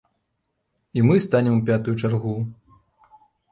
[0.99, 2.35] І мы станем у пятую чаргу.